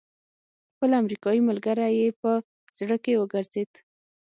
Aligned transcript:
خپل 0.73 0.89
امريکايي 1.01 1.41
ملګری 1.49 1.89
يې 1.99 2.07
په 2.21 2.31
زړه 2.79 2.95
کې 3.03 3.19
وګرځېد. 3.21 3.71